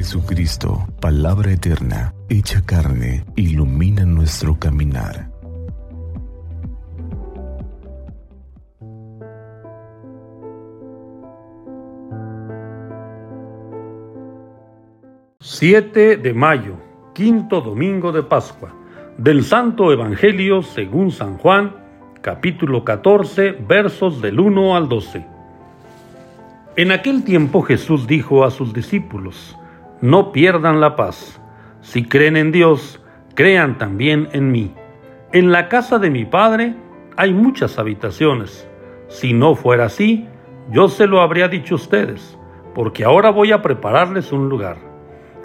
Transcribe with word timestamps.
Jesucristo, 0.00 0.86
palabra 0.98 1.52
eterna, 1.52 2.14
hecha 2.30 2.64
carne, 2.64 3.22
ilumina 3.36 4.06
nuestro 4.06 4.58
caminar. 4.58 5.30
Siete 15.38 16.16
de 16.16 16.32
mayo, 16.32 16.76
quinto 17.12 17.60
domingo 17.60 18.10
de 18.10 18.22
Pascua, 18.22 18.72
del 19.18 19.44
Santo 19.44 19.92
Evangelio 19.92 20.62
según 20.62 21.10
San 21.10 21.36
Juan, 21.36 21.76
capítulo 22.22 22.86
14, 22.86 23.52
versos 23.68 24.22
del 24.22 24.40
1 24.40 24.76
al 24.76 24.88
12. 24.88 25.26
En 26.76 26.90
aquel 26.90 27.22
tiempo 27.22 27.60
Jesús 27.60 28.06
dijo 28.06 28.44
a 28.44 28.50
sus 28.50 28.72
discípulos, 28.72 29.58
no 30.00 30.32
pierdan 30.32 30.80
la 30.80 30.96
paz. 30.96 31.40
Si 31.80 32.04
creen 32.04 32.36
en 32.36 32.52
Dios, 32.52 33.02
crean 33.34 33.78
también 33.78 34.28
en 34.32 34.50
mí. 34.50 34.74
En 35.32 35.52
la 35.52 35.68
casa 35.68 35.98
de 35.98 36.10
mi 36.10 36.24
Padre 36.24 36.74
hay 37.16 37.32
muchas 37.32 37.78
habitaciones. 37.78 38.68
Si 39.08 39.32
no 39.32 39.54
fuera 39.54 39.86
así, 39.86 40.26
yo 40.70 40.88
se 40.88 41.06
lo 41.06 41.20
habría 41.20 41.48
dicho 41.48 41.74
a 41.74 41.76
ustedes, 41.76 42.38
porque 42.74 43.04
ahora 43.04 43.30
voy 43.30 43.52
a 43.52 43.62
prepararles 43.62 44.32
un 44.32 44.48
lugar. 44.48 44.76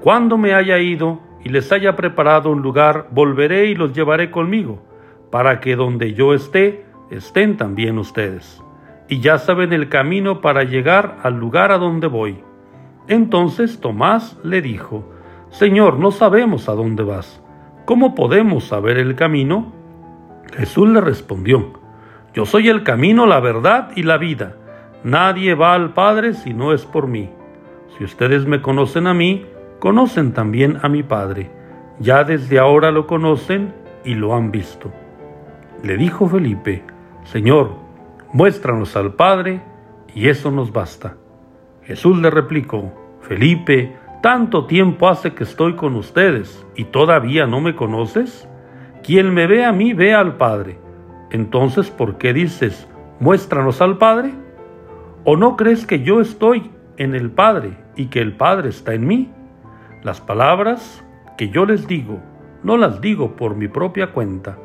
Cuando 0.00 0.36
me 0.36 0.52
haya 0.52 0.78
ido 0.78 1.20
y 1.44 1.48
les 1.48 1.70
haya 1.72 1.96
preparado 1.96 2.50
un 2.50 2.60
lugar, 2.60 3.08
volveré 3.10 3.66
y 3.66 3.74
los 3.74 3.92
llevaré 3.92 4.30
conmigo, 4.30 4.82
para 5.30 5.60
que 5.60 5.76
donde 5.76 6.12
yo 6.14 6.34
esté, 6.34 6.84
estén 7.10 7.56
también 7.56 7.98
ustedes. 7.98 8.62
Y 9.08 9.20
ya 9.20 9.38
saben 9.38 9.72
el 9.72 9.88
camino 9.88 10.40
para 10.40 10.64
llegar 10.64 11.18
al 11.22 11.38
lugar 11.38 11.72
a 11.72 11.78
donde 11.78 12.06
voy. 12.06 12.42
Entonces 13.08 13.80
Tomás 13.80 14.38
le 14.42 14.62
dijo, 14.62 15.04
Señor, 15.50 15.98
no 15.98 16.10
sabemos 16.10 16.68
a 16.68 16.72
dónde 16.72 17.02
vas. 17.02 17.42
¿Cómo 17.84 18.14
podemos 18.14 18.64
saber 18.64 18.96
el 18.96 19.16
camino? 19.16 19.72
Jesús 20.56 20.88
le 20.88 21.00
respondió, 21.00 21.72
Yo 22.32 22.46
soy 22.46 22.68
el 22.68 22.84
camino, 22.84 23.26
la 23.26 23.40
verdad 23.40 23.90
y 23.96 24.04
la 24.04 24.18
vida. 24.18 24.56
Nadie 25.04 25.54
va 25.54 25.74
al 25.74 25.94
Padre 25.94 26.34
si 26.34 26.54
no 26.54 26.72
es 26.72 26.86
por 26.86 27.08
mí. 27.08 27.30
Si 27.98 28.04
ustedes 28.04 28.46
me 28.46 28.62
conocen 28.62 29.06
a 29.06 29.14
mí, 29.14 29.44
conocen 29.80 30.32
también 30.32 30.78
a 30.82 30.88
mi 30.88 31.02
Padre. 31.02 31.50
Ya 31.98 32.24
desde 32.24 32.58
ahora 32.58 32.90
lo 32.90 33.06
conocen 33.06 33.74
y 34.04 34.14
lo 34.14 34.34
han 34.34 34.52
visto. 34.52 34.92
Le 35.82 35.96
dijo 35.96 36.28
Felipe, 36.28 36.84
Señor, 37.24 37.72
muéstranos 38.32 38.96
al 38.96 39.14
Padre, 39.14 39.60
y 40.14 40.28
eso 40.28 40.50
nos 40.50 40.72
basta. 40.72 41.16
Jesús 41.84 42.18
le 42.18 42.30
replicó, 42.30 42.92
Felipe, 43.22 43.96
¿tanto 44.22 44.66
tiempo 44.66 45.08
hace 45.08 45.34
que 45.34 45.44
estoy 45.44 45.74
con 45.74 45.96
ustedes 45.96 46.64
y 46.76 46.84
todavía 46.84 47.46
no 47.46 47.60
me 47.60 47.74
conoces? 47.74 48.48
Quien 49.02 49.34
me 49.34 49.46
ve 49.46 49.64
a 49.64 49.72
mí 49.72 49.94
ve 49.94 50.14
al 50.14 50.36
Padre. 50.36 50.78
Entonces, 51.30 51.90
¿por 51.90 52.18
qué 52.18 52.32
dices, 52.32 52.88
muéstranos 53.18 53.82
al 53.82 53.98
Padre? 53.98 54.32
¿O 55.24 55.36
no 55.36 55.56
crees 55.56 55.86
que 55.86 56.02
yo 56.02 56.20
estoy 56.20 56.70
en 56.98 57.14
el 57.14 57.30
Padre 57.30 57.76
y 57.96 58.06
que 58.06 58.20
el 58.20 58.32
Padre 58.32 58.68
está 58.68 58.94
en 58.94 59.06
mí? 59.06 59.32
Las 60.02 60.20
palabras 60.20 61.04
que 61.36 61.48
yo 61.48 61.64
les 61.64 61.88
digo, 61.88 62.20
no 62.62 62.76
las 62.76 63.00
digo 63.00 63.34
por 63.34 63.56
mi 63.56 63.66
propia 63.66 64.12
cuenta. 64.12 64.58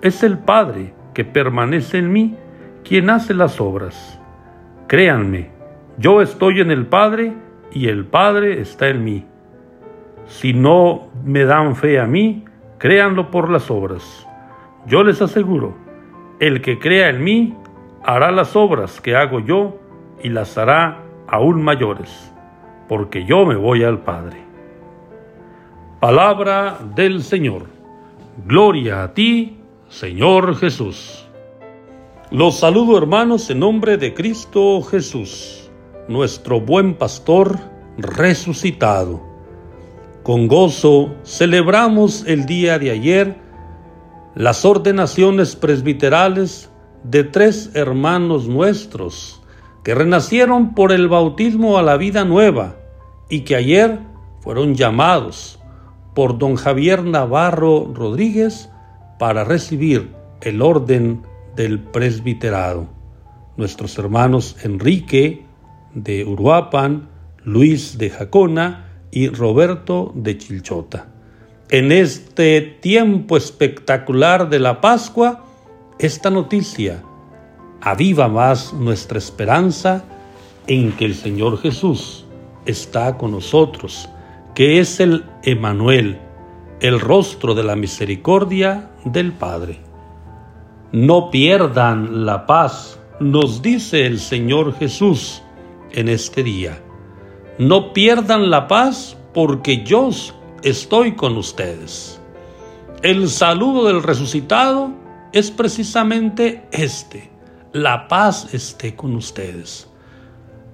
Es 0.00 0.22
el 0.22 0.38
Padre 0.38 0.94
que 1.14 1.24
permanece 1.24 1.98
en 1.98 2.12
mí 2.12 2.36
quien 2.84 3.10
hace 3.10 3.34
las 3.34 3.60
obras. 3.60 4.20
Créanme, 4.86 5.50
yo 5.98 6.22
estoy 6.22 6.60
en 6.60 6.70
el 6.70 6.86
Padre 6.86 7.34
y 7.70 7.88
el 7.88 8.06
Padre 8.06 8.60
está 8.60 8.88
en 8.88 9.04
mí. 9.04 9.24
Si 10.26 10.54
no 10.54 11.08
me 11.24 11.44
dan 11.44 11.76
fe 11.76 12.00
a 12.00 12.06
mí, 12.06 12.44
créanlo 12.78 13.30
por 13.30 13.50
las 13.50 13.70
obras. 13.70 14.26
Yo 14.86 15.04
les 15.04 15.20
aseguro, 15.20 15.74
el 16.40 16.62
que 16.62 16.78
crea 16.78 17.10
en 17.10 17.22
mí 17.22 17.54
hará 18.02 18.30
las 18.30 18.56
obras 18.56 19.00
que 19.00 19.16
hago 19.16 19.40
yo 19.40 19.78
y 20.22 20.30
las 20.30 20.56
hará 20.56 21.02
aún 21.28 21.62
mayores, 21.62 22.32
porque 22.88 23.24
yo 23.24 23.44
me 23.44 23.56
voy 23.56 23.84
al 23.84 23.98
Padre. 23.98 24.38
Palabra 26.00 26.78
del 26.94 27.22
Señor. 27.22 27.66
Gloria 28.46 29.02
a 29.02 29.12
ti, 29.12 29.58
Señor 29.88 30.56
Jesús. 30.56 31.28
Los 32.30 32.58
saludo 32.58 32.96
hermanos 32.96 33.50
en 33.50 33.60
nombre 33.60 33.98
de 33.98 34.14
Cristo 34.14 34.80
Jesús 34.80 35.61
nuestro 36.12 36.60
buen 36.60 36.94
pastor 36.94 37.58
resucitado. 37.96 39.20
Con 40.22 40.46
gozo 40.46 41.14
celebramos 41.24 42.24
el 42.26 42.46
día 42.46 42.78
de 42.78 42.90
ayer 42.90 43.36
las 44.34 44.64
ordenaciones 44.64 45.56
presbiterales 45.56 46.70
de 47.02 47.24
tres 47.24 47.70
hermanos 47.74 48.46
nuestros 48.46 49.42
que 49.82 49.94
renacieron 49.94 50.74
por 50.74 50.92
el 50.92 51.08
bautismo 51.08 51.76
a 51.76 51.82
la 51.82 51.96
vida 51.96 52.24
nueva 52.24 52.76
y 53.28 53.40
que 53.40 53.56
ayer 53.56 53.98
fueron 54.40 54.74
llamados 54.74 55.58
por 56.14 56.38
don 56.38 56.56
Javier 56.56 57.02
Navarro 57.04 57.90
Rodríguez 57.92 58.70
para 59.18 59.44
recibir 59.44 60.12
el 60.40 60.62
orden 60.62 61.22
del 61.56 61.80
presbiterado. 61.80 62.86
Nuestros 63.56 63.98
hermanos 63.98 64.56
Enrique, 64.62 65.46
de 65.94 66.24
Uruapan, 66.24 67.08
Luis 67.44 67.98
de 67.98 68.10
Jacona 68.10 68.88
y 69.10 69.28
Roberto 69.28 70.12
de 70.14 70.38
Chilchota. 70.38 71.08
En 71.68 71.92
este 71.92 72.60
tiempo 72.60 73.36
espectacular 73.36 74.48
de 74.48 74.58
la 74.58 74.80
Pascua, 74.80 75.44
esta 75.98 76.30
noticia 76.30 77.02
aviva 77.80 78.28
más 78.28 78.72
nuestra 78.72 79.18
esperanza 79.18 80.04
en 80.66 80.92
que 80.92 81.04
el 81.04 81.14
Señor 81.14 81.58
Jesús 81.58 82.24
está 82.66 83.18
con 83.18 83.32
nosotros, 83.32 84.08
que 84.54 84.78
es 84.78 85.00
el 85.00 85.24
Emanuel, 85.42 86.18
el 86.80 87.00
rostro 87.00 87.54
de 87.54 87.64
la 87.64 87.76
misericordia 87.76 88.90
del 89.04 89.32
Padre. 89.32 89.80
No 90.92 91.30
pierdan 91.30 92.26
la 92.26 92.46
paz, 92.46 93.00
nos 93.18 93.62
dice 93.62 94.06
el 94.06 94.20
Señor 94.20 94.74
Jesús 94.74 95.41
en 95.94 96.08
este 96.08 96.42
día. 96.42 96.82
No 97.58 97.92
pierdan 97.92 98.50
la 98.50 98.68
paz 98.68 99.16
porque 99.34 99.84
yo 99.84 100.10
estoy 100.62 101.12
con 101.12 101.36
ustedes. 101.36 102.20
El 103.02 103.28
saludo 103.28 103.86
del 103.86 104.02
resucitado 104.02 104.92
es 105.32 105.50
precisamente 105.50 106.66
este. 106.70 107.30
La 107.72 108.08
paz 108.08 108.52
esté 108.54 108.94
con 108.94 109.16
ustedes. 109.16 109.88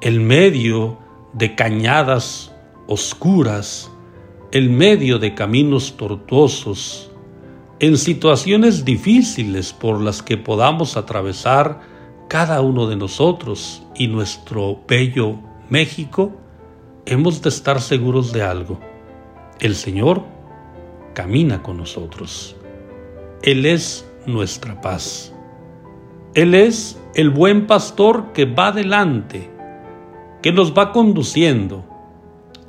El 0.00 0.20
medio 0.20 0.98
de 1.32 1.54
cañadas 1.54 2.52
oscuras, 2.86 3.90
el 4.52 4.70
medio 4.70 5.18
de 5.18 5.34
caminos 5.34 5.96
tortuosos, 5.96 7.10
en 7.78 7.98
situaciones 7.98 8.84
difíciles 8.84 9.72
por 9.72 10.00
las 10.00 10.22
que 10.22 10.38
podamos 10.38 10.96
atravesar 10.96 11.80
cada 12.28 12.60
uno 12.60 12.86
de 12.86 12.96
nosotros 12.96 13.82
y 13.94 14.08
nuestro 14.08 14.80
bello 14.86 15.36
México, 15.68 16.32
hemos 17.04 17.42
de 17.42 17.48
estar 17.48 17.80
seguros 17.80 18.32
de 18.32 18.42
algo. 18.42 18.78
El 19.60 19.74
Señor 19.74 20.22
camina 21.14 21.62
con 21.62 21.76
nosotros. 21.76 22.56
Él 23.42 23.64
es 23.64 24.08
nuestra 24.26 24.80
paz. 24.80 25.32
Él 26.34 26.54
es 26.54 27.00
el 27.14 27.30
buen 27.30 27.66
pastor 27.66 28.32
que 28.32 28.44
va 28.44 28.72
delante, 28.72 29.50
que 30.42 30.52
nos 30.52 30.76
va 30.76 30.92
conduciendo 30.92 31.84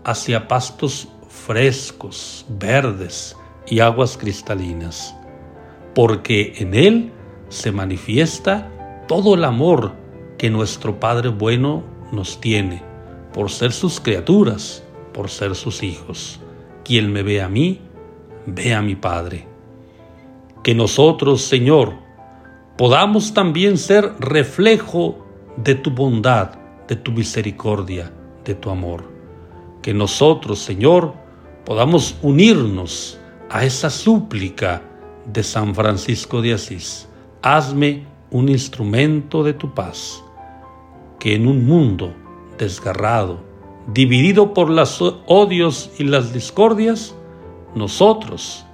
hacia 0.04 0.48
pastos 0.48 1.10
frescos, 1.28 2.46
verdes 2.48 3.36
y 3.68 3.80
aguas 3.80 4.18
cristalinas, 4.18 5.16
porque 5.94 6.54
en 6.58 6.74
Él 6.74 7.12
se 7.50 7.72
manifiesta 7.72 8.72
todo 9.08 9.36
el 9.36 9.44
amor 9.46 9.94
que 10.38 10.50
nuestro 10.50 11.00
Padre 11.00 11.30
bueno 11.30 11.84
nos 12.12 12.40
tiene 12.40 12.84
por 13.34 13.50
ser 13.50 13.72
sus 13.72 14.00
criaturas, 14.00 14.84
por 15.14 15.30
ser 15.30 15.56
sus 15.56 15.84
hijos. 15.84 16.40
Quien 16.84 17.12
me 17.12 17.24
ve 17.24 17.42
a 17.42 17.50
mí, 17.50 17.82
ve 18.46 18.74
a 18.74 18.82
mi 18.82 18.96
Padre. 18.96 19.48
Que 20.64 20.76
nosotros, 20.76 21.42
Señor, 21.42 21.94
podamos 22.78 23.34
también 23.34 23.78
ser 23.78 24.14
reflejo 24.20 25.26
de 25.56 25.76
tu 25.76 25.92
bondad, 25.92 26.52
de 26.88 26.96
tu 26.96 27.12
misericordia, 27.12 28.12
de 28.44 28.56
tu 28.56 28.70
amor. 28.70 29.10
Que 29.82 29.94
nosotros, 29.94 30.60
Señor, 30.60 31.14
podamos 31.66 32.16
unirnos 32.22 33.20
a 33.50 33.64
esa 33.66 33.90
súplica 33.90 34.82
de 35.26 35.44
San 35.44 35.74
Francisco 35.74 36.42
de 36.42 36.54
Asís. 36.54 37.08
Hazme 37.42 38.06
un 38.32 38.50
instrumento 38.50 39.44
de 39.44 39.54
tu 39.54 39.74
paz, 39.74 40.24
que 41.20 41.36
en 41.36 41.48
un 41.48 41.66
mundo 41.66 42.14
desgarrado, 42.58 43.40
dividido 43.94 44.54
por 44.54 44.70
los 44.70 45.02
odios 45.28 45.92
y 45.98 46.04
las 46.04 46.34
discordias, 46.34 47.16
nosotros, 47.76 48.66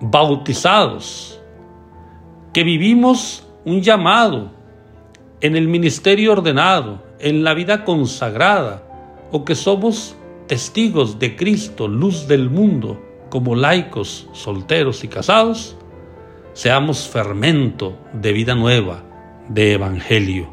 bautizados, 0.00 1.40
que 2.52 2.64
vivimos 2.64 3.46
un 3.64 3.82
llamado 3.82 4.50
en 5.40 5.56
el 5.56 5.68
ministerio 5.68 6.32
ordenado, 6.32 7.02
en 7.18 7.44
la 7.44 7.54
vida 7.54 7.84
consagrada, 7.84 8.82
o 9.30 9.44
que 9.44 9.54
somos 9.54 10.16
testigos 10.46 11.18
de 11.18 11.36
Cristo, 11.36 11.88
luz 11.88 12.26
del 12.26 12.50
mundo, 12.50 13.00
como 13.30 13.54
laicos, 13.54 14.28
solteros 14.32 15.04
y 15.04 15.08
casados, 15.08 15.76
seamos 16.54 17.08
fermento 17.08 17.98
de 18.12 18.32
vida 18.32 18.54
nueva, 18.54 19.02
de 19.48 19.72
evangelio, 19.72 20.48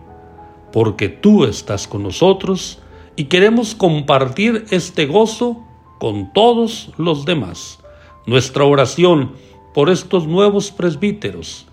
porque 0.73 1.09
tú 1.09 1.45
estás 1.45 1.87
con 1.87 2.03
nosotros 2.03 2.79
y 3.15 3.25
queremos 3.25 3.75
compartir 3.75 4.65
este 4.71 5.05
gozo 5.05 5.63
con 5.99 6.33
todos 6.33 6.91
los 6.97 7.25
demás. 7.25 7.79
Nuestra 8.25 8.63
oración 8.63 9.33
por 9.73 9.89
estos 9.89 10.27
nuevos 10.27 10.71
presbíteros, 10.71 11.67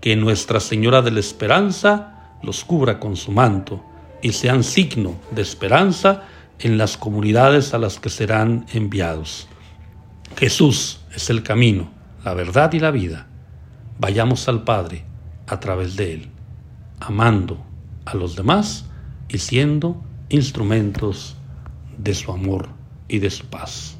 que 0.00 0.16
Nuestra 0.16 0.60
Señora 0.60 1.02
de 1.02 1.10
la 1.10 1.20
Esperanza 1.20 2.36
los 2.42 2.64
cubra 2.64 3.00
con 3.00 3.16
su 3.16 3.32
manto 3.32 3.82
y 4.22 4.32
sean 4.32 4.62
signo 4.62 5.14
de 5.32 5.42
esperanza 5.42 6.22
en 6.60 6.78
las 6.78 6.96
comunidades 6.96 7.74
a 7.74 7.78
las 7.78 7.98
que 7.98 8.10
serán 8.10 8.66
enviados. 8.72 9.48
Jesús 10.36 11.00
es 11.14 11.28
el 11.30 11.42
camino, 11.42 11.90
la 12.24 12.34
verdad 12.34 12.72
y 12.72 12.80
la 12.80 12.90
vida. 12.90 13.26
Vayamos 14.04 14.50
al 14.50 14.64
Padre 14.64 15.02
a 15.46 15.60
través 15.60 15.96
de 15.96 16.12
Él, 16.12 16.28
amando 17.00 17.64
a 18.04 18.14
los 18.14 18.36
demás 18.36 18.84
y 19.30 19.38
siendo 19.38 19.96
instrumentos 20.28 21.36
de 21.96 22.14
su 22.14 22.30
amor 22.30 22.68
y 23.08 23.20
de 23.20 23.30
su 23.30 23.46
paz. 23.46 23.93